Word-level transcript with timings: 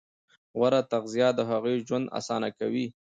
غوره 0.57 0.81
تغذیه 0.91 1.29
د 1.35 1.39
هغوی 1.51 1.75
ژوند 1.87 2.11
اسانه 2.19 2.49
کوي. 2.59 2.85